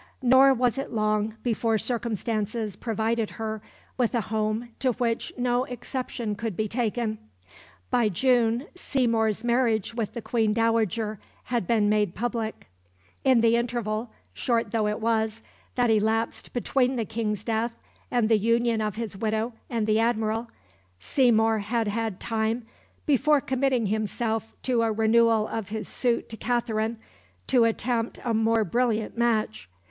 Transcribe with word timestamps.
Nor 0.23 0.51
was 0.55 0.79
it 0.79 0.91
long 0.91 1.35
before 1.43 1.77
circumstances 1.77 2.75
provided 2.75 3.29
her 3.37 3.61
with 3.99 4.15
a 4.15 4.19
home 4.21 4.69
to 4.79 4.93
which 4.93 5.31
no 5.37 5.65
exception 5.65 6.33
could 6.33 6.57
be 6.57 6.67
taken. 6.67 7.19
By 7.91 8.09
June 8.09 8.65
Seymour's 8.73 9.43
marriage 9.43 9.93
with 9.93 10.15
the 10.15 10.21
Queen 10.23 10.53
Dowager 10.53 11.19
had 11.43 11.67
been 11.67 11.87
made 11.87 12.15
public. 12.15 12.65
In 13.23 13.41
the 13.41 13.55
interval, 13.55 14.11
short 14.33 14.71
though 14.71 14.87
it 14.87 14.99
was, 14.99 15.43
that 15.75 15.91
elapsed 15.91 16.51
between 16.51 16.95
the 16.95 17.05
King's 17.05 17.43
death 17.43 17.79
and 18.09 18.27
the 18.27 18.39
union 18.39 18.81
of 18.81 18.95
his 18.95 19.15
widow 19.15 19.53
and 19.69 19.85
the 19.85 19.99
Admiral, 19.99 20.49
Seymour 20.99 21.59
had 21.59 21.87
had 21.87 22.19
time, 22.19 22.65
before 23.05 23.39
committing 23.39 23.85
himself 23.85 24.55
to 24.63 24.81
a 24.81 24.91
renewal 24.91 25.47
of 25.47 25.69
his 25.69 25.87
suit 25.87 26.27
to 26.29 26.37
Katherine, 26.37 26.97
to 27.45 27.65
attempt 27.65 28.17
a 28.23 28.33
more 28.33 28.63
brilliant 28.63 29.15
match. 29.15 29.69